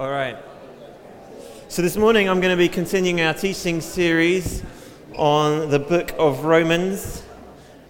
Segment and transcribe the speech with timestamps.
[0.00, 0.36] All right.
[1.68, 4.64] So this morning I'm going to be continuing our teaching series
[5.14, 7.22] on the book of Romans.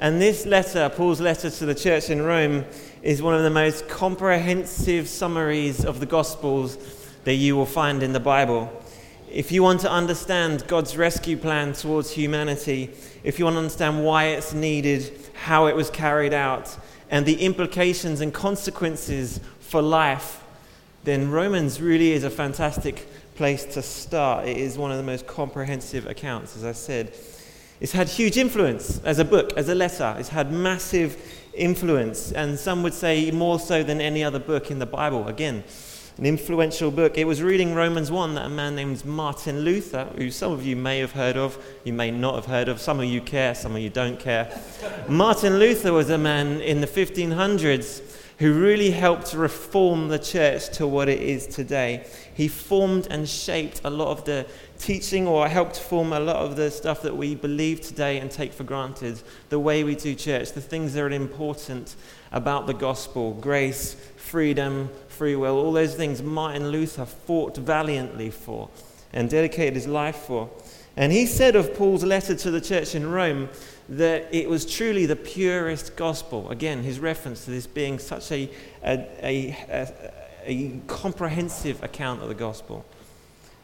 [0.00, 2.66] And this letter, Paul's letter to the church in Rome,
[3.02, 6.76] is one of the most comprehensive summaries of the Gospels
[7.24, 8.70] that you will find in the Bible.
[9.30, 12.90] If you want to understand God's rescue plan towards humanity,
[13.22, 16.76] if you want to understand why it's needed, how it was carried out,
[17.10, 20.43] and the implications and consequences for life,
[21.04, 24.46] then Romans really is a fantastic place to start.
[24.46, 27.14] It is one of the most comprehensive accounts, as I said.
[27.80, 30.16] It's had huge influence as a book, as a letter.
[30.18, 31.20] It's had massive
[31.52, 35.28] influence, and some would say more so than any other book in the Bible.
[35.28, 35.64] Again,
[36.16, 37.18] an influential book.
[37.18, 40.76] It was reading Romans 1 that a man named Martin Luther, who some of you
[40.76, 43.74] may have heard of, you may not have heard of, some of you care, some
[43.74, 44.48] of you don't care.
[45.08, 50.86] Martin Luther was a man in the 1500s who really helped reform the church to
[50.86, 52.04] what it is today.
[52.34, 54.46] He formed and shaped a lot of the
[54.78, 58.52] teaching, or helped form a lot of the stuff that we believe today and take
[58.52, 61.94] for granted, the way we do church, the things that are important
[62.32, 68.68] about the gospel grace, freedom, free will, all those things Martin Luther fought valiantly for
[69.12, 70.50] and dedicated his life for.
[70.96, 73.48] And he said of Paul's letter to the church in Rome
[73.88, 76.50] that it was truly the purest gospel.
[76.50, 78.50] Again, his reference to this being such a,
[78.84, 80.12] a, a,
[80.44, 82.84] a, comprehensive account of the gospel.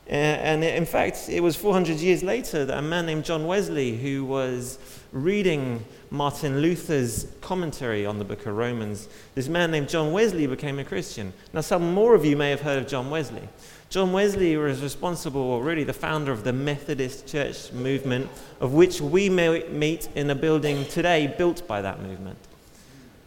[0.09, 3.97] Uh, and in fact, it was 400 years later that a man named John Wesley,
[3.97, 4.79] who was
[5.13, 10.79] reading Martin Luther's commentary on the book of Romans, this man named John Wesley became
[10.81, 11.33] a Christian.
[11.53, 13.49] Now, some more of you may have heard of John Wesley.
[13.91, 19.01] John Wesley was responsible, or really the founder of the Methodist Church movement, of which
[19.01, 22.39] we meet in a building today built by that movement.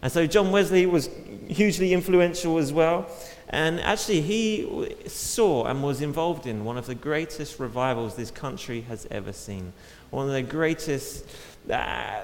[0.04, 1.08] And so John Wesley was
[1.48, 3.06] hugely influential as well.
[3.48, 8.82] And actually, he saw and was involved in one of the greatest revivals this country
[8.82, 9.72] has ever seen.
[10.10, 11.26] One of the greatest
[11.70, 12.20] uh,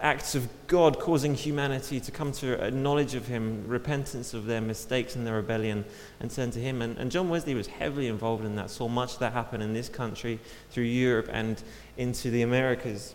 [0.00, 4.62] acts of God causing humanity to come to a knowledge of Him, repentance of their
[4.62, 5.84] mistakes and their rebellion,
[6.20, 6.80] and turn to Him.
[6.80, 9.74] And, and John Wesley was heavily involved in that, saw much of that happen in
[9.74, 10.40] this country,
[10.70, 11.62] through Europe, and
[11.98, 13.14] into the Americas.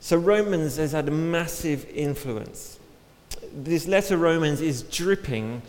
[0.00, 2.78] So, Romans has had a massive influence.
[3.52, 5.60] This letter, Romans, is dripping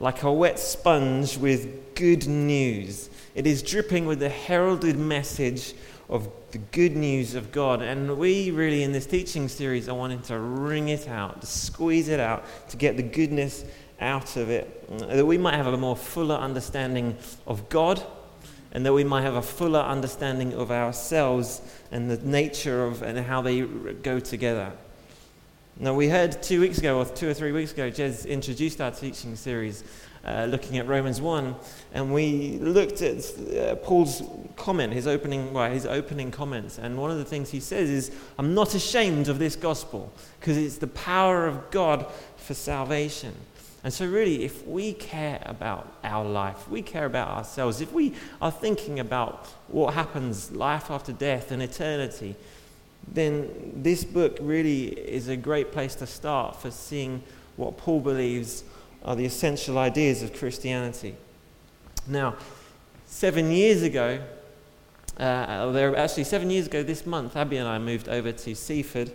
[0.00, 3.08] like a wet sponge with good news.
[3.36, 5.74] It is dripping with the heralded message
[6.08, 7.82] of the good news of God.
[7.82, 12.08] And we really, in this teaching series, are wanting to wring it out, to squeeze
[12.08, 13.64] it out, to get the goodness
[14.00, 17.16] out of it, that we might have a more fuller understanding
[17.46, 18.04] of God,
[18.72, 23.18] and that we might have a fuller understanding of ourselves and the nature of and
[23.18, 24.72] how they go together.
[25.80, 28.90] Now, we heard two weeks ago, or two or three weeks ago, Jez introduced our
[28.90, 29.84] teaching series
[30.24, 31.54] uh, looking at Romans 1,
[31.94, 33.18] and we looked at
[33.56, 34.22] uh, Paul's
[34.56, 36.78] comment, his opening, well, his opening comments.
[36.78, 40.56] And one of the things he says is, I'm not ashamed of this gospel because
[40.56, 42.06] it's the power of God
[42.36, 43.34] for salvation.
[43.84, 48.14] And so, really, if we care about our life, we care about ourselves, if we
[48.42, 52.34] are thinking about what happens life after death and eternity,
[53.06, 57.22] then this book really is a great place to start for seeing
[57.56, 58.64] what Paul believes
[59.04, 61.14] are the essential ideas of Christianity.
[62.06, 62.36] Now,
[63.06, 64.20] seven years ago,
[65.18, 69.12] uh, actually seven years ago this month, Abby and I moved over to Seaford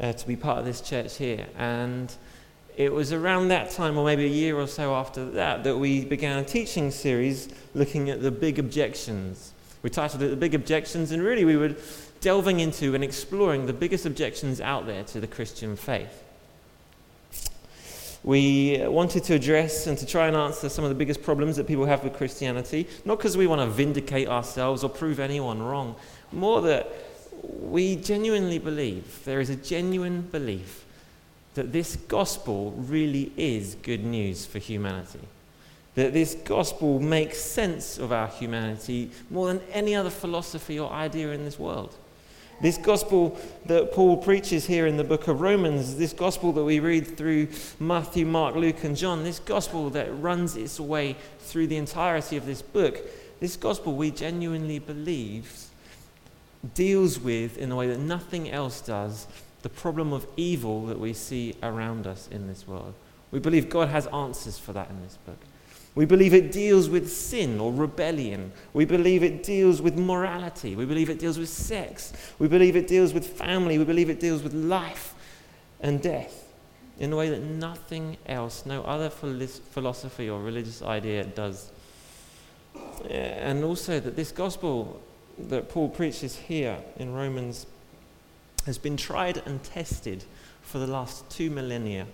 [0.00, 2.12] uh, to be part of this church here, and
[2.80, 6.02] it was around that time, or maybe a year or so after that, that we
[6.02, 9.52] began a teaching series looking at the big objections.
[9.82, 11.74] We titled it The Big Objections, and really we were
[12.22, 16.24] delving into and exploring the biggest objections out there to the Christian faith.
[18.24, 21.66] We wanted to address and to try and answer some of the biggest problems that
[21.66, 25.96] people have with Christianity, not because we want to vindicate ourselves or prove anyone wrong,
[26.32, 26.90] more that
[27.42, 30.86] we genuinely believe, there is a genuine belief
[31.54, 35.20] that this gospel really is good news for humanity.
[35.94, 41.32] That this gospel makes sense of our humanity more than any other philosophy or idea
[41.32, 41.94] in this world.
[42.60, 46.78] This gospel that Paul preaches here in the book of Romans, this gospel that we
[46.78, 47.48] read through
[47.78, 52.44] Matthew, Mark, Luke, and John, this gospel that runs its way through the entirety of
[52.44, 53.00] this book,
[53.40, 55.70] this gospel we genuinely believe
[56.74, 59.26] deals with, in a way that nothing else does,
[59.62, 62.94] the problem of evil that we see around us in this world.
[63.30, 65.38] We believe God has answers for that in this book.
[65.94, 68.52] We believe it deals with sin or rebellion.
[68.72, 70.76] We believe it deals with morality.
[70.76, 72.12] We believe it deals with sex.
[72.38, 73.76] We believe it deals with family.
[73.76, 75.14] We believe it deals with life
[75.80, 76.46] and death.
[77.00, 81.72] in a way that nothing else, no other philosophy or religious idea does.
[83.08, 85.00] And also that this gospel
[85.38, 87.66] that Paul preaches here in Romans
[88.66, 90.24] has been tried and tested
[90.62, 92.06] for the last two millennia.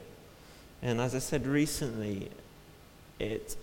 [0.82, 2.30] And as I said recently,
[3.18, 3.56] it,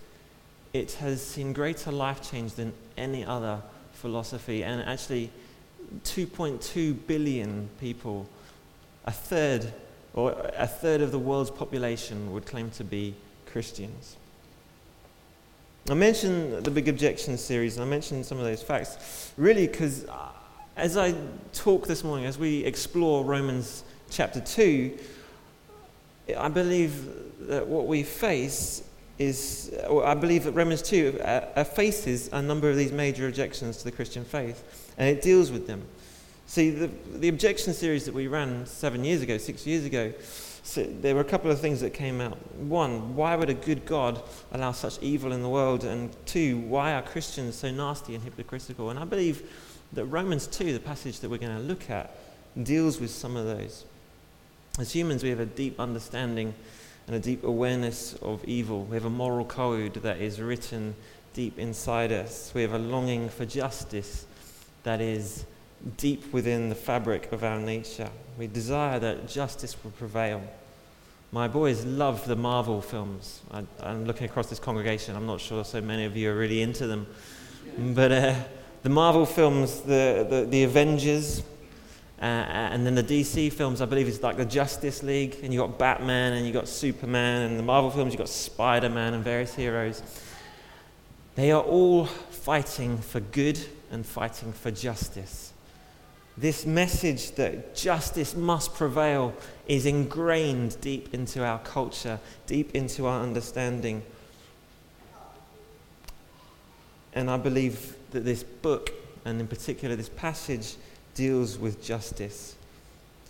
[0.72, 4.62] it has seen greater life change than any other philosophy.
[4.62, 5.30] And actually,
[6.04, 8.28] 2.2 billion people,
[9.06, 9.72] a third,
[10.12, 13.14] or a third of the world's population, would claim to be
[13.46, 14.16] Christians.
[15.88, 20.06] I mentioned the Big Objection series, and I mentioned some of those facts really because
[20.76, 21.14] as I
[21.52, 24.98] talk this morning, as we explore Romans chapter 2,
[26.36, 28.82] I believe that what we face
[29.18, 33.76] is, I believe that Romans 2 uh, uh, faces a number of these major objections
[33.78, 35.82] to the Christian faith, and it deals with them.
[36.46, 40.12] See, the, the objection series that we ran seven years ago, six years ago,
[40.64, 42.38] so there were a couple of things that came out.
[42.56, 45.84] One, why would a good God allow such evil in the world?
[45.84, 48.88] And two, why are Christians so nasty and hypocritical?
[48.88, 49.48] And I believe
[49.94, 52.16] that Romans 2, the passage that we're going to look at,
[52.62, 53.84] deals with some of those.
[54.78, 56.54] As humans, we have a deep understanding
[57.06, 58.84] and a deep awareness of evil.
[58.84, 60.94] We have a moral code that is written
[61.32, 62.52] deep inside us.
[62.54, 64.26] We have a longing for justice
[64.84, 65.44] that is
[65.96, 68.08] deep within the fabric of our nature.
[68.38, 70.42] We desire that justice will prevail.
[71.30, 73.42] My boys love the Marvel films.
[73.50, 75.16] I, am looking across this congregation.
[75.16, 77.06] I'm not sure so many of you are really into them.
[77.76, 78.34] But uh,
[78.84, 81.42] the Marvel films, the, the, the Avengers,
[82.20, 85.62] uh, and then the DC films, I believe, is like the Justice League, and you've
[85.62, 89.24] got Batman, and you've got Superman, and the Marvel films, you've got Spider Man, and
[89.24, 90.02] various heroes.
[91.34, 93.58] They are all fighting for good
[93.90, 95.54] and fighting for justice.
[96.36, 99.32] This message that justice must prevail
[99.66, 104.02] is ingrained deep into our culture, deep into our understanding.
[107.14, 108.90] And I believe that this book,
[109.24, 110.76] and in particular this passage,
[111.14, 112.56] deals with justice.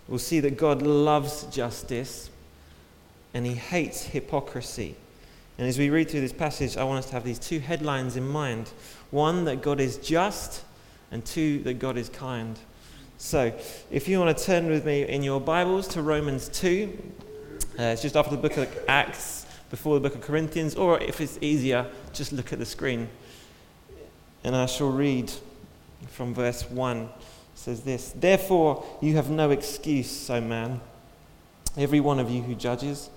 [0.09, 2.31] We'll see that God loves justice
[3.33, 4.95] and he hates hypocrisy.
[5.59, 8.17] And as we read through this passage, I want us to have these two headlines
[8.17, 8.71] in mind
[9.11, 10.65] one, that God is just,
[11.13, 12.59] and two, that God is kind.
[13.17, 13.53] So,
[13.93, 17.13] if you want to turn with me in your Bibles to Romans 2,
[17.79, 21.21] uh, it's just after the book of Acts, before the book of Corinthians, or if
[21.21, 23.09] it's easier, just look at the screen.
[24.45, 25.33] And I shall read
[26.09, 27.11] from verse 1 It
[27.55, 30.81] says this Therefore, you have no excuse, O man,
[31.77, 33.11] every one of you who judges.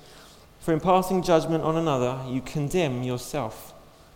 [0.60, 3.74] For in passing judgment on another, you condemn yourself,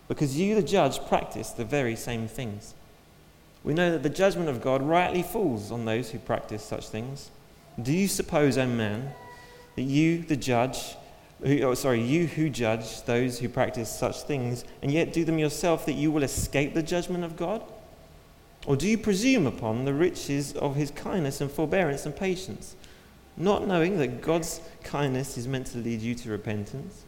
[0.08, 2.74] because you, the judge, practice the very same things.
[3.64, 7.30] We know that the judgment of God rightly falls on those who practice such things.
[7.80, 9.12] Do you suppose, O man,
[9.76, 10.96] that you, the judge,
[11.44, 15.38] who, oh, sorry, you who judge those who practice such things, and yet do them
[15.38, 17.62] yourself, that you will escape the judgment of God?
[18.66, 22.76] Or do you presume upon the riches of his kindness and forbearance and patience,
[23.36, 27.04] not knowing that God's kindness is meant to lead you to repentance?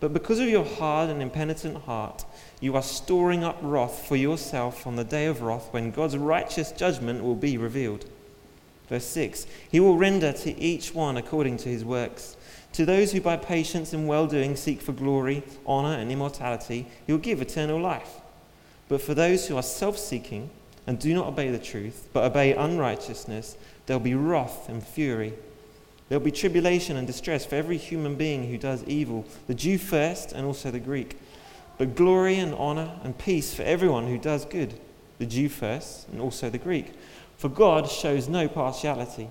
[0.00, 2.24] But because of your hard and impenitent heart,
[2.60, 6.72] you are storing up wrath for yourself on the day of wrath when God's righteous
[6.72, 8.04] judgment will be revealed.
[8.88, 12.36] Verse 6 He will render to each one according to his works.
[12.74, 17.12] To those who by patience and well doing seek for glory, honor, and immortality, he
[17.12, 18.20] will give eternal life.
[18.88, 20.50] But for those who are self seeking,
[20.86, 23.56] and do not obey the truth, but obey unrighteousness,
[23.86, 25.34] there'll be wrath and fury.
[26.08, 30.32] There'll be tribulation and distress for every human being who does evil, the Jew first
[30.32, 31.18] and also the Greek.
[31.78, 34.78] But glory and honor and peace for everyone who does good,
[35.18, 36.92] the Jew first and also the Greek.
[37.38, 39.30] For God shows no partiality.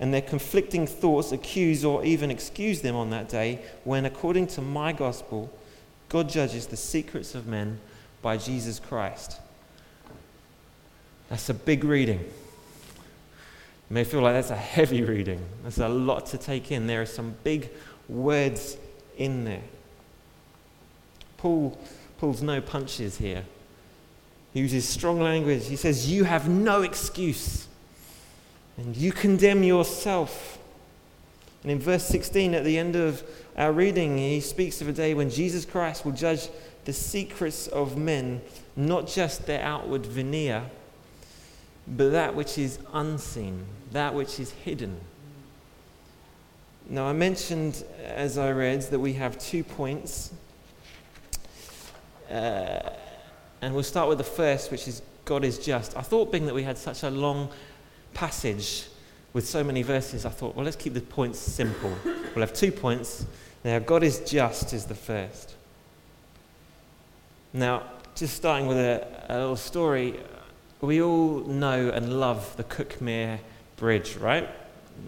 [0.00, 4.60] and their conflicting thoughts accuse or even excuse them on that day, when, according to
[4.60, 5.52] my gospel,
[6.08, 7.80] God judges the secrets of men
[8.22, 9.40] by Jesus Christ.
[11.28, 12.20] That's a big reading.
[12.20, 15.44] You may feel like that's a heavy reading.
[15.62, 16.86] That's a lot to take in.
[16.86, 17.70] There are some big
[18.08, 18.76] words
[19.16, 19.62] in there.
[21.36, 21.78] Paul
[22.18, 23.44] pulls no punches here.
[24.52, 25.66] He uses strong language.
[25.66, 27.67] He says, You have no excuse.
[28.78, 30.58] And you condemn yourself.
[31.62, 33.24] And in verse 16, at the end of
[33.56, 36.48] our reading, he speaks of a day when Jesus Christ will judge
[36.84, 38.40] the secrets of men,
[38.76, 40.62] not just their outward veneer,
[41.88, 45.00] but that which is unseen, that which is hidden.
[46.88, 50.32] Now, I mentioned as I read that we have two points.
[52.30, 52.90] Uh,
[53.60, 55.96] and we'll start with the first, which is God is just.
[55.96, 57.50] I thought, being that we had such a long
[58.14, 58.86] passage
[59.32, 61.92] with so many verses, I thought, well, let's keep the points simple.
[62.04, 63.26] We'll have two points.
[63.64, 65.54] Now, God is just is the first.
[67.52, 67.82] Now,
[68.14, 70.20] just starting with a, a little story,
[70.80, 73.38] we all know and love the Cuckmere
[73.76, 74.48] Bridge, right?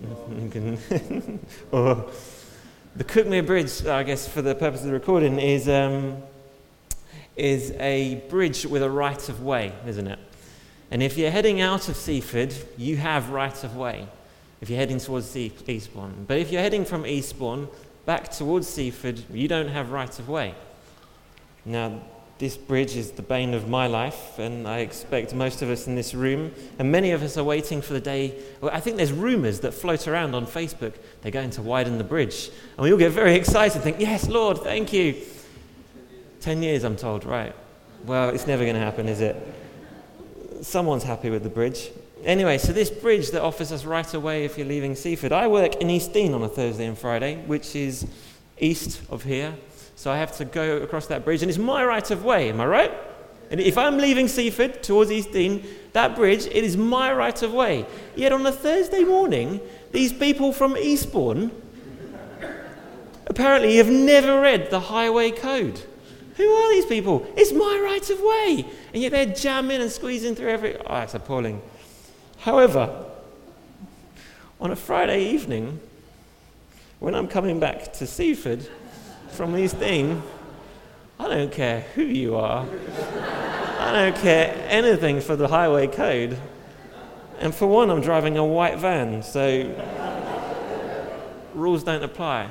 [1.72, 2.10] or
[2.96, 6.22] the Cuckmere Bridge, I guess, for the purpose of the recording, is, um,
[7.36, 10.18] is a bridge with a right of way, isn't it?
[10.90, 14.08] And if you're heading out of Seaford, you have right of way
[14.60, 16.24] if you're heading towards Eastbourne.
[16.26, 17.68] But if you're heading from Eastbourne
[18.04, 20.54] back towards Seaford, you don't have right of way.
[21.64, 22.00] Now,
[22.38, 25.94] this bridge is the bane of my life, and I expect most of us in
[25.94, 28.34] this room, and many of us are waiting for the day.
[28.62, 32.04] Well, I think there's rumours that float around on Facebook they're going to widen the
[32.04, 32.50] bridge.
[32.76, 35.16] And we all get very excited, think, Yes, Lord, thank you.
[36.40, 37.54] Ten years, I'm told, right.
[38.06, 39.36] Well, it's never going to happen, is it?
[40.62, 41.90] Someone's happy with the bridge.
[42.24, 45.32] Anyway, so this bridge that offers us right away if you're leaving Seaford.
[45.32, 48.06] I work in East Dean on a Thursday and Friday, which is
[48.58, 49.54] east of here.
[49.96, 52.60] So I have to go across that bridge, and it's my right of way, am
[52.60, 52.92] I right?
[53.50, 57.52] And if I'm leaving Seaford towards East Dean, that bridge, it is my right of
[57.52, 57.86] way.
[58.14, 59.60] Yet on a Thursday morning,
[59.92, 61.50] these people from Eastbourne
[63.26, 65.80] apparently have never read the highway code.
[66.40, 67.30] Who are these people?
[67.36, 68.64] It's my right of way.
[68.94, 70.74] And yet they're jamming and squeezing through every.
[70.74, 71.60] Oh, it's appalling.
[72.38, 73.04] However,
[74.58, 75.80] on a Friday evening,
[76.98, 78.66] when I'm coming back to Seaford,
[79.32, 80.22] from these things,
[81.18, 82.66] I don't care who you are.
[83.78, 86.38] I don't care anything for the highway code.
[87.38, 89.74] And for one, I'm driving a white van, so
[91.52, 92.48] rules don't apply.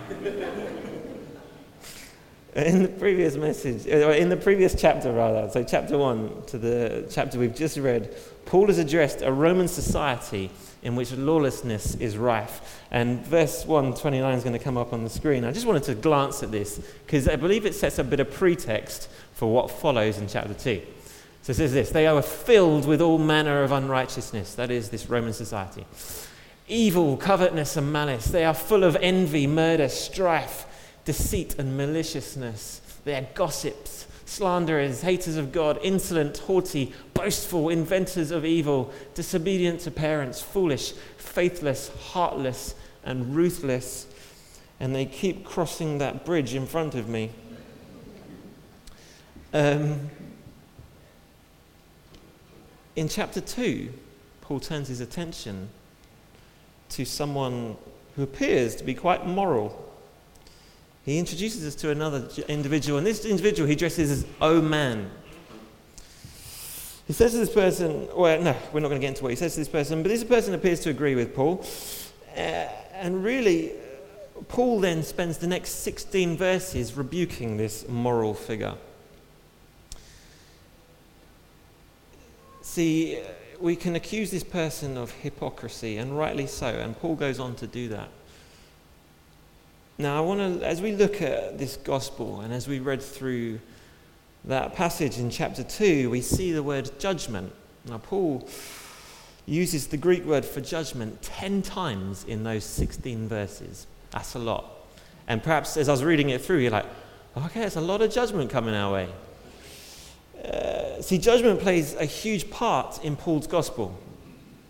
[2.55, 7.07] In the previous message, uh, in the previous chapter, rather, so chapter one to the
[7.11, 8.15] chapter we've just read,
[8.45, 10.49] Paul has addressed a Roman society
[10.81, 12.81] in which lawlessness is rife.
[12.89, 15.45] And verse 129 is going to come up on the screen.
[15.45, 18.31] I just wanted to glance at this because I believe it sets a bit of
[18.31, 20.81] pretext for what follows in chapter 2.
[21.43, 24.55] So it says this They are filled with all manner of unrighteousness.
[24.55, 25.85] That is, this Roman society.
[26.67, 28.25] Evil, covetousness, and malice.
[28.25, 30.65] They are full of envy, murder, strife,
[31.09, 32.81] deceit, and maliciousness.
[33.03, 39.89] They are gossips slanderers, haters of God, insolent, haughty, boastful, inventors of evil, disobedient to
[39.89, 44.05] parents, foolish, faithless, heartless, and ruthless.
[44.79, 47.31] And they keep crossing that bridge in front of me.
[49.51, 50.11] Um,
[52.95, 53.91] in chapter 2,
[54.41, 55.69] Paul turns his attention
[56.89, 57.77] to someone
[58.15, 59.88] who appears to be quite moral
[61.09, 65.09] he introduces us to another individual, and this individual he addresses as Oh man.
[67.07, 69.35] He says to this person, well, no, we're not going to get into what he
[69.35, 71.65] says to this person, but this person appears to agree with Paul.
[72.37, 73.71] Uh, and really,
[74.47, 78.75] Paul then spends the next 16 verses rebuking this moral figure.
[82.61, 83.19] See,
[83.59, 87.65] we can accuse this person of hypocrisy, and rightly so, and Paul goes on to
[87.65, 88.09] do that.
[89.99, 93.59] Now, I want to, as we look at this gospel and as we read through
[94.45, 97.51] that passage in chapter 2, we see the word judgment.
[97.83, 98.47] Now, Paul
[99.45, 103.87] uses the Greek word for judgment 10 times in those 16 verses.
[104.11, 104.71] That's a lot.
[105.27, 106.85] And perhaps as I was reading it through, you're like,
[107.35, 109.09] okay, there's a lot of judgment coming our way.
[110.45, 113.99] Uh, see, judgment plays a huge part in Paul's gospel.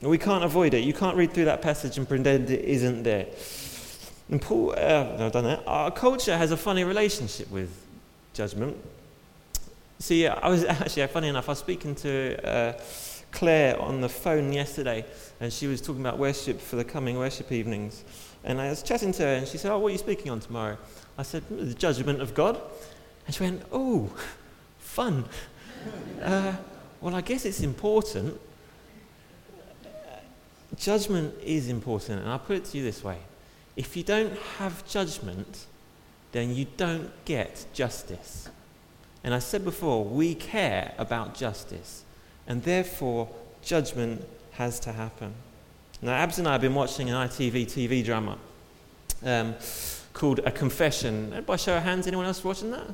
[0.01, 0.83] We can't avoid it.
[0.85, 3.27] You can't read through that passage and pretend it isn't there.
[4.31, 5.63] And Paul, uh, I've done that.
[5.65, 7.71] Our culture has a funny relationship with
[8.33, 8.77] judgment.
[9.97, 12.73] See, I was actually, funny enough, I was speaking to uh,
[13.31, 15.03] Claire on the phone yesterday,
[15.39, 18.03] and she was talking about worship for the coming worship evenings.
[18.43, 20.39] And I was chatting to her, and she said, Oh, what are you speaking on
[20.39, 20.77] tomorrow?
[21.17, 22.61] I said, The judgment of God.
[23.25, 24.11] And she went, Oh,
[24.77, 25.25] fun.
[26.21, 26.53] Uh,
[27.01, 28.39] well, I guess it's important.
[30.77, 33.17] Judgment is important, and I'll put it to you this way
[33.79, 35.65] if you don't have judgment,
[36.33, 38.49] then you don't get justice.
[39.23, 42.03] And I said before, we care about justice,
[42.45, 43.29] and therefore
[43.61, 45.33] judgment has to happen.
[46.01, 48.37] Now, Abs and I have been watching an ITV TV drama,
[49.23, 49.55] um,
[50.11, 51.41] called A Confession.
[51.47, 52.93] By show of hands, anyone else watching that?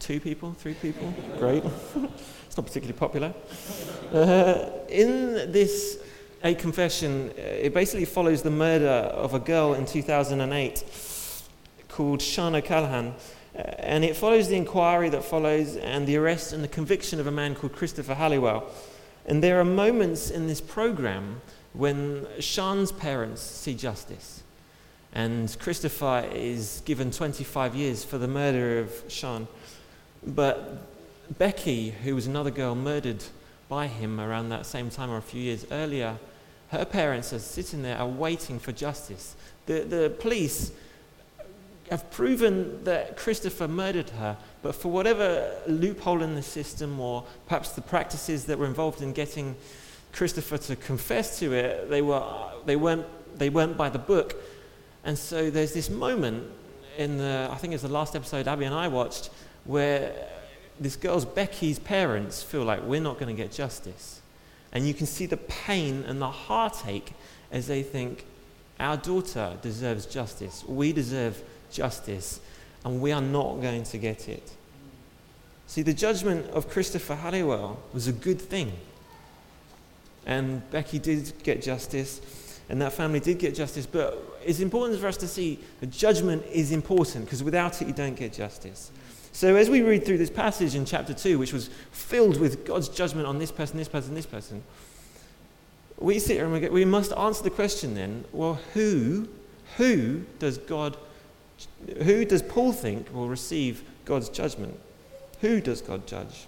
[0.00, 1.14] Two people, three people?
[1.38, 1.62] Great.
[2.46, 3.32] it's not particularly popular.
[4.12, 6.00] Uh, in this
[6.46, 10.84] A Confession, it basically follows the murder of a girl in 2008
[11.88, 13.16] called Sian O'Callaghan.
[13.52, 17.26] Uh, and it follows the inquiry that follows and the arrest and the conviction of
[17.26, 18.70] a man called Christopher Halliwell.
[19.26, 21.40] And there are moments in this program
[21.72, 24.44] when Sian's parents see justice.
[25.12, 29.48] And Christopher is given 25 years for the murder of Sian.
[30.24, 30.78] But
[31.38, 33.24] Becky, who was another girl murdered
[33.68, 36.16] by him around that same time or a few years earlier,
[36.68, 39.36] her parents are sitting there are waiting for justice.
[39.66, 40.72] The, the police
[41.90, 47.70] have proven that Christopher murdered her, but for whatever loophole in the system or perhaps
[47.70, 49.54] the practices that were involved in getting
[50.12, 52.24] Christopher to confess to it, they, were,
[52.64, 53.06] they, weren't,
[53.38, 54.34] they weren't by the book.
[55.04, 56.44] And so there's this moment
[56.96, 59.30] in the, I think it's the last episode Abby and I watched,
[59.64, 60.12] where
[60.80, 64.20] this girl's Becky's parents feel like we're not going to get justice.
[64.76, 67.14] And you can see the pain and the heartache
[67.50, 68.26] as they think,
[68.78, 70.64] our daughter deserves justice.
[70.68, 71.42] We deserve
[71.72, 72.40] justice,
[72.84, 74.52] and we are not going to get it.
[75.66, 78.70] See, the judgment of Christopher Halliwell was a good thing.
[80.26, 83.86] And Becky did get justice, and that family did get justice.
[83.86, 87.94] But it's important for us to see that judgment is important, because without it, you
[87.94, 88.90] don't get justice.
[89.36, 92.88] So, as we read through this passage in chapter 2, which was filled with God's
[92.88, 94.62] judgment on this person, this person, this person,
[95.98, 99.28] we sit here and we, get, we must answer the question then well, who,
[99.76, 100.96] who does God,
[102.04, 104.80] who does Paul think will receive God's judgment?
[105.42, 106.46] Who does God judge?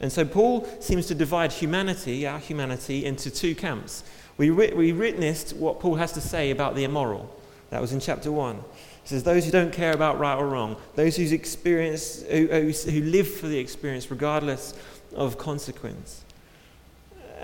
[0.00, 4.02] And so Paul seems to divide humanity, our humanity, into two camps.
[4.36, 7.32] We, we witnessed what Paul has to say about the immoral.
[7.70, 8.64] That was in chapter 1.
[9.02, 13.02] He says, Those who don't care about right or wrong, those whose experience, who, who
[13.02, 14.74] live for the experience regardless
[15.14, 16.24] of consequence.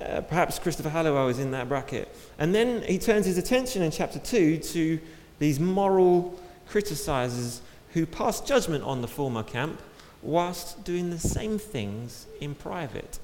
[0.01, 2.09] Uh, perhaps Christopher Halliwell is in that bracket.
[2.39, 5.01] And then he turns his attention in chapter 2 to
[5.41, 6.39] these moral
[6.71, 7.61] criticizers
[7.95, 9.81] who pass judgment on the former camp
[10.23, 13.19] whilst doing the same things in private.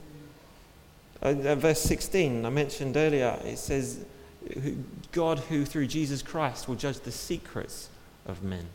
[1.23, 4.05] Uh, uh verse 16, I mentioned earlier, it says,
[5.13, 7.89] God who through Jesus Christ will judge the secrets
[8.27, 8.67] of men.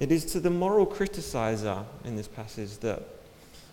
[0.00, 3.02] It is to the moral criticizer in this passage that,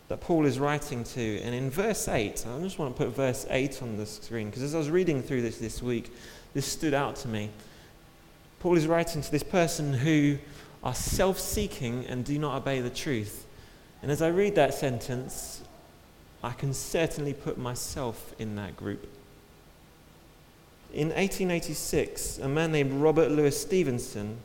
[0.08, 1.42] that Paul is writing to.
[1.42, 4.64] And in verse 8, I just want to put verse 8 on the screen because
[4.64, 6.14] as I was reading through this this week,
[6.54, 7.50] this stood out to me.
[8.60, 10.38] Paul is writing to this person who
[10.84, 13.46] are self seeking and do not obey the truth.
[14.02, 15.62] And as I read that sentence,
[16.44, 19.08] I can certainly put myself in that group.
[20.94, 24.38] In 1886, a man named Robert Louis Stevenson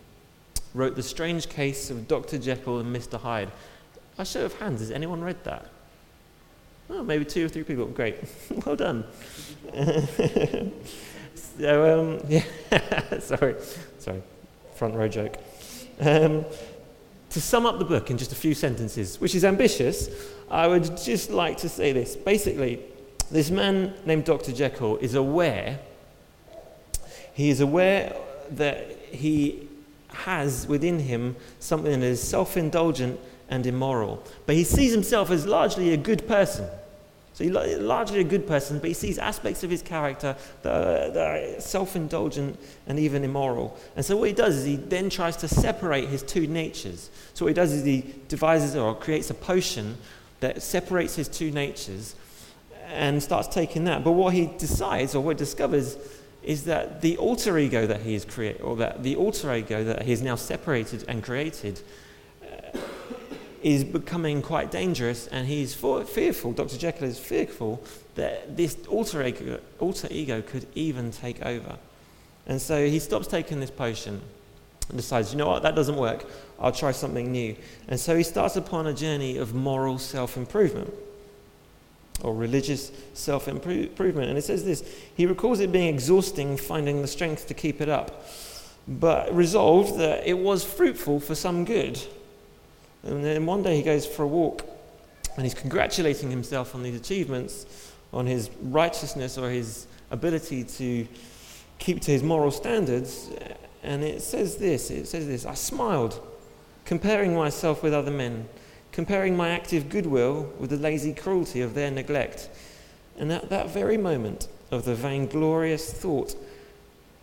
[0.74, 2.38] wrote The Strange Case of Dr.
[2.38, 3.18] Jekyll and Mr.
[3.18, 3.50] Hyde.
[4.16, 5.66] A show of hands, has anyone read that?
[6.88, 7.86] Oh, maybe two or three people.
[7.86, 8.18] Great.
[8.64, 9.04] well done.
[11.34, 12.44] so, um, yeah,
[13.18, 13.56] sorry,
[13.98, 14.22] sorry,
[14.76, 15.38] front row joke.
[15.98, 16.44] Um,
[17.30, 20.08] to sum up the book in just a few sentences, which is ambitious,
[20.48, 22.14] I would just like to say this.
[22.14, 22.78] Basically,
[23.32, 24.52] this man named Dr.
[24.52, 25.80] Jekyll is aware
[27.36, 28.16] he is aware
[28.52, 29.68] that he
[30.08, 33.20] has within him something that is self indulgent
[33.50, 34.24] and immoral.
[34.46, 36.66] But he sees himself as largely a good person.
[37.34, 41.20] So he's largely a good person, but he sees aspects of his character that are,
[41.20, 43.78] are self indulgent and even immoral.
[43.96, 47.10] And so what he does is he then tries to separate his two natures.
[47.34, 49.98] So what he does is he devises or creates a potion
[50.40, 52.14] that separates his two natures
[52.86, 54.04] and starts taking that.
[54.04, 55.98] But what he decides or what he discovers
[56.46, 60.02] is that the alter ego that he has created, or that the alter ego that
[60.02, 61.82] he has now separated and created,
[62.40, 62.78] uh,
[63.62, 66.52] is becoming quite dangerous, and he's fearful.
[66.52, 66.78] Dr.
[66.78, 67.82] Jekyll is fearful
[68.14, 71.76] that this alter ego, alter ego could even take over.
[72.46, 74.22] And so he stops taking this potion
[74.88, 76.26] and decides, you know what, that doesn't work.
[76.60, 77.56] I'll try something new.
[77.88, 80.94] And so he starts upon a journey of moral self improvement
[82.22, 84.28] or religious self improvement.
[84.28, 84.84] And it says this
[85.16, 88.24] He recalls it being exhausting, finding the strength to keep it up,
[88.88, 92.00] but resolved that it was fruitful for some good.
[93.02, 94.66] And then one day he goes for a walk
[95.36, 101.06] and he's congratulating himself on these achievements, on his righteousness or his ability to
[101.78, 103.30] keep to his moral standards.
[103.82, 106.20] And it says this it says this I smiled,
[106.84, 108.48] comparing myself with other men
[108.96, 112.48] comparing my active goodwill with the lazy cruelty of their neglect.
[113.18, 116.34] And at that very moment, of the vainglorious thought,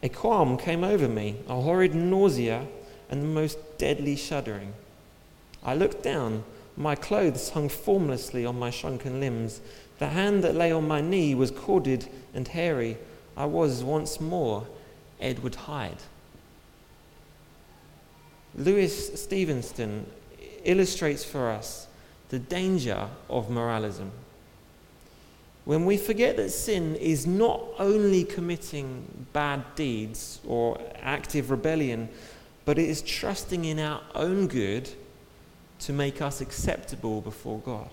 [0.03, 2.67] a qualm came over me, a horrid nausea,
[3.09, 4.75] and the most deadly shuddering.
[5.63, 6.43] I looked down.
[6.77, 9.59] My clothes hung formlessly on my shrunken limbs.
[9.97, 12.99] The hand that lay on my knee was corded and hairy.
[13.36, 14.67] I was once more
[15.19, 16.03] Edward Hyde.
[18.55, 20.05] Louis Stevenson
[20.63, 21.88] illustrates for us
[22.30, 24.12] the danger of moralism.
[25.65, 32.10] When we forget that sin is not only committing bad deeds or active rebellion,
[32.65, 34.89] but it is trusting in our own good
[35.80, 37.89] to make us acceptable before God.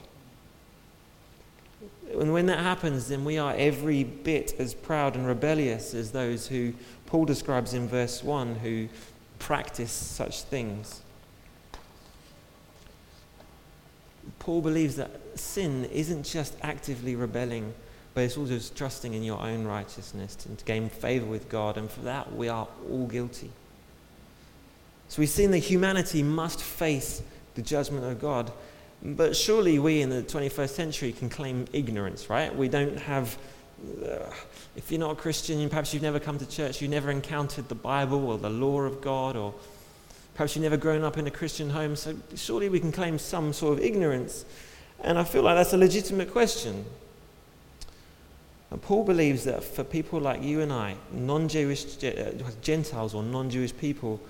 [2.18, 6.48] And when that happens, then we are every bit as proud and rebellious as those
[6.48, 6.72] who
[7.06, 8.88] Paul describes in verse 1 who
[9.38, 11.02] practice such things.
[14.50, 17.72] Paul believes that sin isn't just actively rebelling,
[18.14, 22.00] but it's also trusting in your own righteousness to gain favor with God, and for
[22.00, 23.52] that we are all guilty.
[25.08, 27.22] So we've seen that humanity must face
[27.54, 28.50] the judgment of God.
[29.04, 32.52] But surely we in the 21st century can claim ignorance, right?
[32.52, 33.38] We don't have,
[34.04, 34.34] uh,
[34.74, 37.76] if you're not a Christian, perhaps you've never come to church, you've never encountered the
[37.76, 39.54] Bible or the law of God, or
[40.34, 43.52] perhaps you've never grown up in a Christian home, so surely we can claim some
[43.52, 44.44] sort of ignorance.
[45.02, 46.84] And I feel like that's a legitimate question.
[48.70, 53.22] And Paul believes that for people like you and I, non Jewish, uh, Gentiles or
[53.22, 54.20] non Jewish people,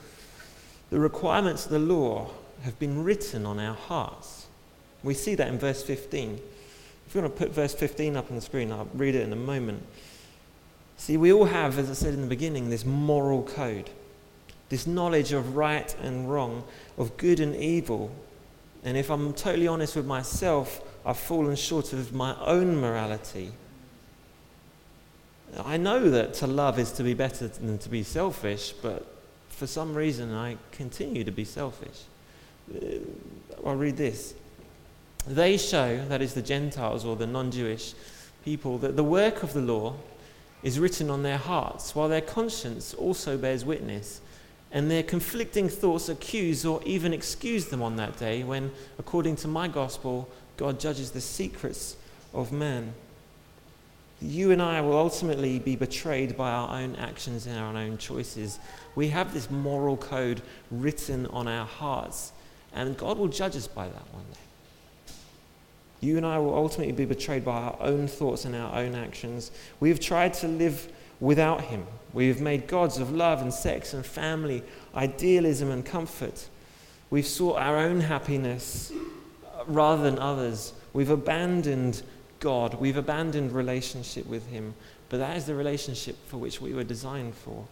[0.91, 2.31] the requirements of the law
[2.63, 4.47] have been written on our hearts.
[5.03, 6.41] We see that in verse 15.
[7.07, 9.33] If you want to put verse 15 up on the screen, I'll read it in
[9.33, 9.83] a moment.
[10.97, 13.91] See, we all have, as I said in the beginning, this moral code,
[14.71, 16.65] this knowledge of right and wrong,
[16.97, 18.11] of good and evil.
[18.83, 23.53] And if I'm totally honest with myself, I've fallen short of my own morality.
[25.65, 29.07] I know that to love is to be better than to be selfish, but
[29.49, 32.03] for some reason I continue to be selfish.
[32.73, 32.99] Uh,
[33.67, 34.35] I'll read this.
[35.27, 37.95] They show, that is the Gentiles or the non Jewish
[38.45, 39.97] people, that the work of the law
[40.63, 44.21] is written on their hearts, while their conscience also bears witness,
[44.73, 49.49] and their conflicting thoughts accuse or even excuse them on that day when, according to
[49.49, 51.97] my gospel, God judges the secrets
[52.33, 52.95] of man.
[54.23, 58.59] You and I will ultimately be betrayed by our own actions and our own choices.
[58.95, 62.33] We have this moral code written on our hearts
[62.73, 65.15] and God will judge us by that one day.
[66.01, 69.51] You and I will ultimately be betrayed by our own thoughts and our own actions.
[69.81, 71.87] We have tried to live without Him.
[72.13, 74.63] We have made gods of love and sex and family,
[74.95, 76.49] idealism and comfort.
[77.11, 78.93] We've sought our own happiness
[79.67, 80.73] rather than others.
[80.93, 82.03] We've abandoned
[82.41, 82.75] God.
[82.75, 84.75] We've abandoned relationship with Him.
[85.09, 87.67] But that is the relationship for which we were designed for.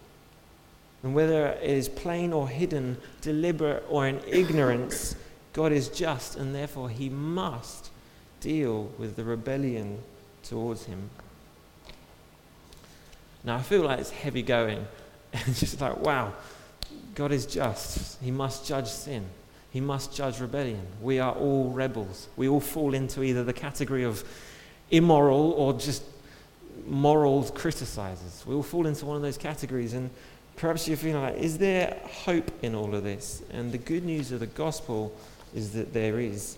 [1.03, 5.15] And whether it is plain or hidden, deliberate or in ignorance,
[5.53, 7.91] God is just, and therefore he must
[8.41, 10.03] deal with the rebellion
[10.43, 11.11] towards him.
[13.45, 14.87] Now, I feel like it's heavy going.
[15.31, 16.33] And just like, wow,
[17.15, 18.19] God is just.
[18.23, 19.27] He must judge sin.
[19.71, 20.81] He must judge rebellion.
[21.03, 22.29] We are all rebels.
[22.37, 24.25] We all fall into either the category of
[24.91, 26.03] immoral or just
[26.87, 28.47] moral criticizers.
[28.47, 29.93] We all fall into one of those categories.
[29.93, 30.09] And
[30.57, 33.43] perhaps you're feeling like, is there hope in all of this?
[33.51, 35.15] And the good news of the gospel
[35.55, 36.57] is that there is.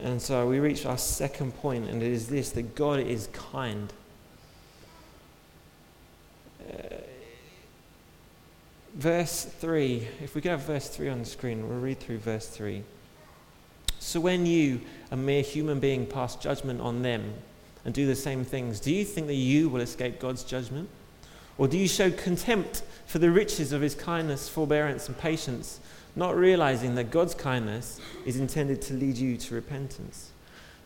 [0.00, 3.92] And so we reach our second point, and it is this that God is kind.
[8.94, 12.82] Verse 3, if we go verse 3 on the screen, we'll read through verse 3.
[14.00, 14.80] So when you,
[15.10, 17.34] a mere human being, pass judgment on them
[17.84, 20.88] and do the same things, do you think that you will escape God's judgment?
[21.56, 25.78] Or do you show contempt for the riches of his kindness, forbearance, and patience,
[26.16, 30.30] not realizing that God's kindness is intended to lead you to repentance?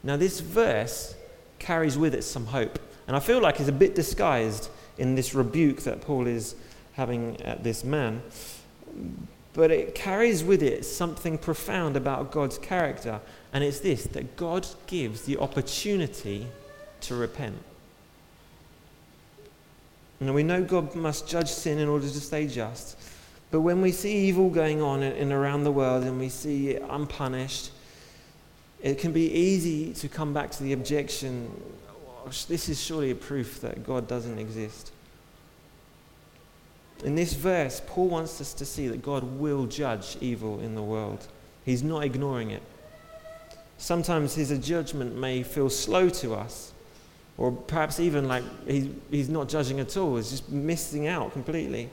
[0.02, 1.14] Now, this verse
[1.58, 4.68] carries with it some hope, and I feel like it's a bit disguised
[4.98, 6.54] in this rebuke that Paul is
[6.92, 8.22] having at this man.
[9.52, 13.20] But it carries with it something profound about God's character,
[13.52, 16.46] and it's this that God gives the opportunity
[17.02, 17.56] to repent.
[20.20, 22.96] And we know God must judge sin in order to stay just.
[23.50, 26.70] But when we see evil going on in, in around the world and we see
[26.70, 27.70] it unpunished,
[28.82, 31.50] it can be easy to come back to the objection
[32.24, 34.92] this is surely a proof that God doesn't exist.
[37.04, 40.82] In this verse, Paul wants us to see that God will judge evil in the
[40.82, 41.26] world.
[41.64, 42.62] He's not ignoring it.
[43.78, 46.72] Sometimes his judgment may feel slow to us,
[47.36, 51.90] Or perhaps even like he, he's not judging at all, he's just missing out completely.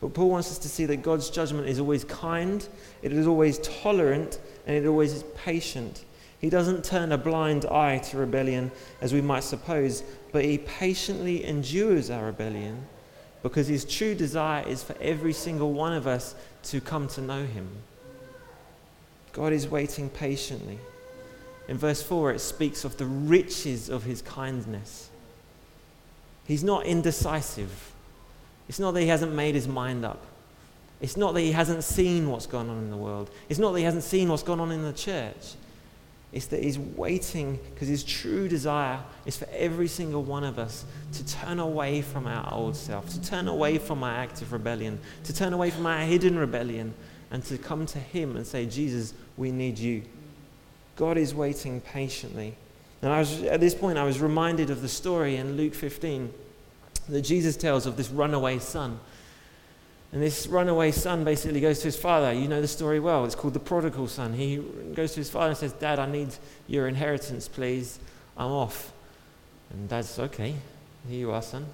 [0.00, 2.66] But Paul wants us to see that God's judgment is always kind,
[3.02, 6.04] it is always tolerant, and it always is patient.
[6.40, 8.70] He doesn't turn a blind eye to rebellion
[9.00, 12.86] as we might suppose, but he patiently endures our rebellion
[13.42, 17.44] because his true desire is for every single one of us to come to know
[17.44, 17.68] him.
[19.32, 20.78] God is waiting patiently.
[21.68, 25.10] In verse 4, it speaks of the riches of his kindness.
[26.46, 27.92] He's not indecisive.
[28.68, 30.24] It's not that he hasn't made his mind up.
[31.00, 33.30] It's not that he hasn't seen what's going on in the world.
[33.48, 35.54] It's not that he hasn't seen what's going on in the church.
[36.36, 40.84] It's that he's waiting because his true desire is for every single one of us
[41.14, 45.34] to turn away from our old self, to turn away from our active rebellion, to
[45.34, 46.92] turn away from our hidden rebellion,
[47.30, 50.02] and to come to him and say, Jesus, we need you.
[50.96, 52.54] God is waiting patiently.
[53.00, 56.30] And I was, at this point, I was reminded of the story in Luke 15
[57.08, 59.00] that Jesus tells of this runaway son.
[60.12, 62.32] And this runaway son basically goes to his father.
[62.32, 63.24] You know the story well.
[63.24, 64.32] It's called the prodigal son.
[64.32, 64.56] He
[64.94, 66.28] goes to his father and says, Dad, I need
[66.66, 67.98] your inheritance, please.
[68.36, 68.92] I'm off.
[69.70, 70.54] And dad's, okay,
[71.08, 71.66] here you are, son.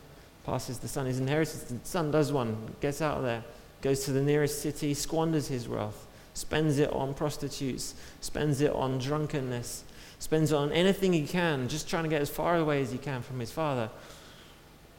[0.45, 1.63] Passes the son his inheritance.
[1.65, 3.45] The son does one, gets out of there,
[3.81, 8.99] goes to the nearest city, squanders his wealth, spends it on prostitutes, spends it on
[8.99, 9.85] drunkenness,
[10.19, 12.99] spends it on anything he can, just trying to get as far away as he
[12.99, 13.91] can from his father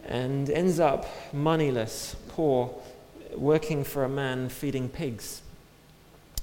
[0.06, 2.74] and ends up moneyless, poor,
[3.38, 5.42] working for a man feeding pigs.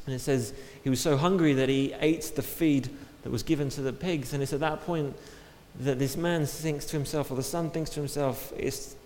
[0.06, 2.88] And it says he was so hungry that he ate the feed
[3.22, 4.32] that was given to the pigs.
[4.32, 5.14] And it's at that point
[5.78, 8.96] that this man thinks to himself, or the son thinks to himself, it's,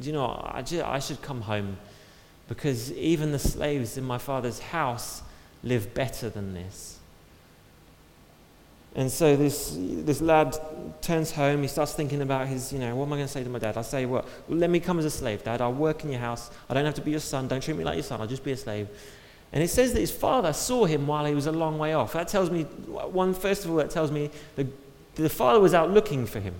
[0.00, 1.76] you know, I, just, I should come home
[2.48, 5.22] because even the slaves in my father's house
[5.64, 6.98] live better than this.
[8.94, 10.56] And so this, this lad
[11.00, 11.62] turns home.
[11.62, 13.58] He starts thinking about his, you know, what am I going to say to my
[13.58, 13.78] dad?
[13.78, 15.60] I say, well, let me come as a slave, dad.
[15.60, 16.50] I'll work in your house.
[16.68, 17.48] I don't have to be your son.
[17.48, 18.20] Don't treat me like your son.
[18.20, 18.88] I'll just be a slave.
[19.52, 22.12] And it says that his father saw him while he was a long way off.
[22.12, 24.66] That tells me, one, first of all, that tells me the,
[25.14, 26.54] the father was out looking for him.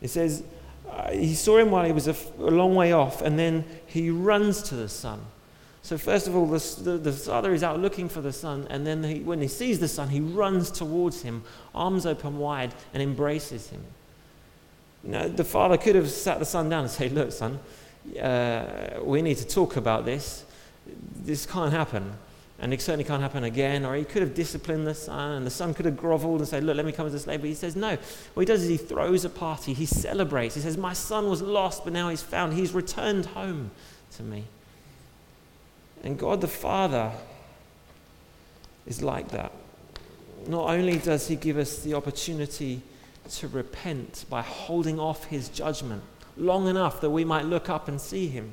[0.00, 0.42] It says
[0.90, 4.10] uh, he saw him while he was a, a long way off, and then he
[4.10, 5.20] runs to the son.
[5.84, 8.86] So, first of all, the, the, the, father is out looking for the son, and
[8.86, 11.44] then he, when he sees the son, he runs towards him,
[11.74, 13.82] arms open wide, and embraces him.
[15.02, 17.60] Now, the father could have sat the son down and said, Look, son,
[18.18, 20.46] uh, we need to talk about this.
[21.22, 22.14] This can't happen.
[22.60, 23.84] And it certainly can't happen again.
[23.84, 26.64] Or he could have disciplined the son, and the son could have groveled and said,
[26.64, 27.42] Look, let me come as a slave.
[27.42, 27.98] But he says, No.
[28.32, 30.54] What he does is he throws a party, he celebrates.
[30.54, 32.54] He says, My son was lost, but now he's found.
[32.54, 33.70] He's returned home
[34.12, 34.44] to me.
[36.04, 37.10] And God the Father
[38.86, 39.50] is like that.
[40.46, 42.82] Not only does He give us the opportunity
[43.30, 46.02] to repent by holding off His judgment
[46.36, 48.52] long enough that we might look up and see Him,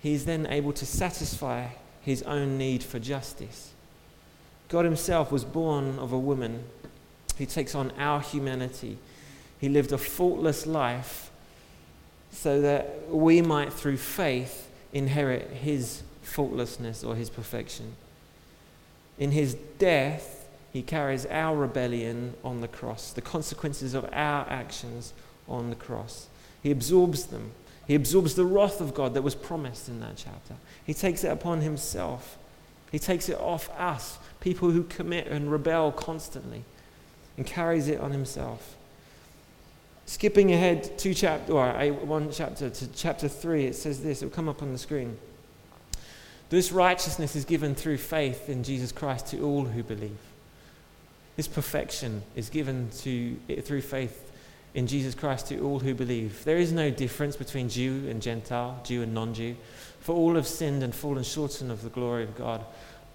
[0.00, 1.68] He is then able to satisfy
[2.02, 3.72] His own need for justice.
[4.68, 6.64] God Himself was born of a woman.
[7.38, 8.98] He takes on our humanity.
[9.58, 11.30] He lived a faultless life
[12.30, 17.96] so that we might, through faith, inherit his faultlessness or his perfection.
[19.18, 25.12] In his death, he carries our rebellion on the cross, the consequences of our actions
[25.48, 26.28] on the cross.
[26.62, 27.52] He absorbs them.
[27.86, 30.54] He absorbs the wrath of God that was promised in that chapter.
[30.86, 32.38] He takes it upon himself.
[32.90, 36.64] He takes it off us, people who commit and rebel constantly,
[37.36, 38.76] and carries it on himself.
[40.06, 44.22] Skipping ahead two chapter, or one chapter to chapter three, it says this.
[44.22, 45.16] It will come up on the screen.
[46.50, 50.18] This righteousness is given through faith in Jesus Christ to all who believe.
[51.36, 54.30] This perfection is given to, through faith
[54.74, 56.44] in Jesus Christ to all who believe.
[56.44, 59.56] There is no difference between Jew and Gentile, Jew and non Jew,
[60.00, 62.64] for all have sinned and fallen short of the glory of God.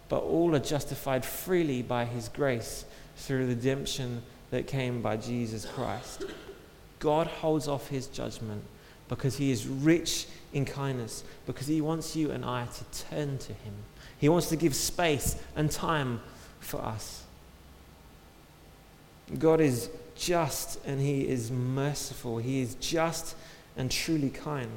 [0.10, 2.84] But all are justified freely by his grace
[3.16, 6.26] through the redemption that came by Jesus Christ.
[7.00, 8.64] God holds off his judgment
[9.08, 13.54] because he is rich in kindness, because he wants you and I to turn to
[13.54, 13.74] him.
[14.20, 16.22] He wants to give space and time
[16.60, 17.24] for us.
[19.38, 22.38] God is just and he is merciful.
[22.38, 23.36] He is just
[23.78, 24.72] and truly kind.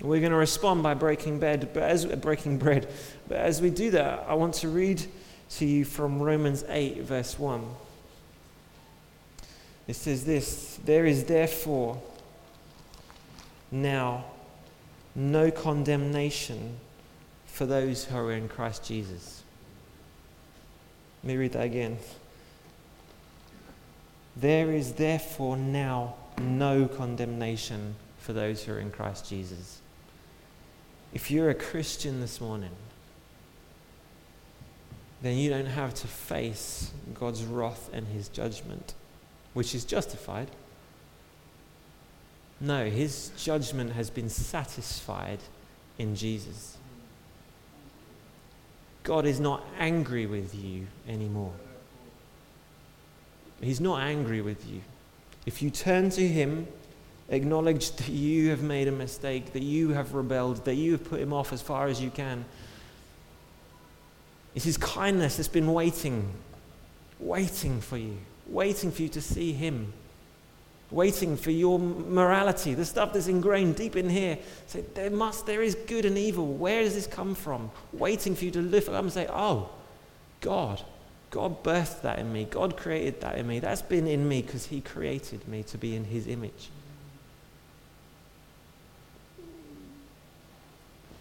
[0.00, 2.88] We're going to respond by breaking bread, but as breaking bread.
[3.26, 5.04] But as we do that, I want to read
[5.50, 7.64] to you from Romans 8 verse 1.
[9.88, 12.00] It says this There is therefore
[13.72, 14.24] now
[15.16, 16.76] no condemnation
[17.46, 19.42] for those who are in Christ Jesus.
[21.24, 21.98] Let me read that again.
[24.36, 29.80] There is therefore now no condemnation for those who are in Christ Jesus.
[31.12, 32.70] If you're a Christian this morning,
[35.22, 38.94] then you don't have to face God's wrath and his judgment,
[39.54, 40.48] which is justified.
[42.60, 45.38] No, his judgment has been satisfied
[45.98, 46.76] in Jesus.
[49.02, 51.52] God is not angry with you anymore.
[53.60, 54.82] He's not angry with you.
[55.46, 56.68] If you turn to Him,
[57.30, 61.20] acknowledge that you have made a mistake, that you have rebelled, that you have put
[61.20, 62.44] Him off as far as you can,
[64.54, 66.30] it's His kindness that's been waiting,
[67.18, 69.92] waiting for you, waiting for you to see Him,
[70.90, 74.38] waiting for your morality, the stuff that's ingrained deep in here.
[74.66, 76.46] Say, there must, there is good and evil.
[76.46, 77.70] Where does this come from?
[77.92, 79.68] Waiting for you to lift up and say, oh,
[80.40, 80.82] God.
[81.30, 82.44] God birthed that in me.
[82.44, 83.58] God created that in me.
[83.60, 86.70] That's been in me because He created me to be in His image.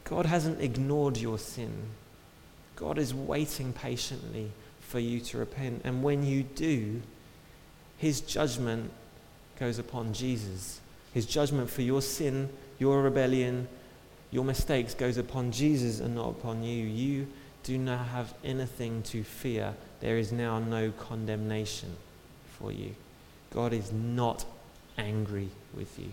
[0.05, 1.73] God hasn't ignored your sin.
[2.77, 5.81] God is waiting patiently for you to repent.
[5.83, 7.01] And when you do,
[7.97, 8.91] His judgment
[9.60, 10.79] goes upon Jesus.
[11.13, 13.67] His judgment for your sin, your rebellion,
[14.31, 16.86] your mistakes goes upon Jesus and not upon you.
[16.86, 17.27] You
[17.63, 19.73] do not have anything to fear.
[19.99, 21.95] There is now no condemnation
[22.60, 22.95] for you.
[23.51, 24.45] God is not
[24.97, 26.12] angry with you.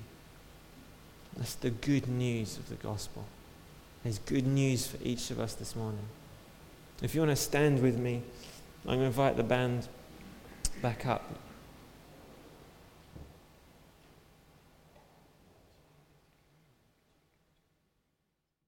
[1.36, 3.24] That's the good news of the gospel.
[4.04, 6.04] There's good news for each of us this morning.
[7.02, 8.22] If you want to stand with me,
[8.86, 9.88] I'm going to invite the band
[10.80, 11.38] back up.